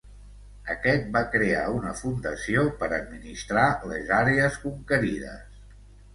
[0.75, 5.63] Aquest va crear una fundació per administrar les àrees conquerides.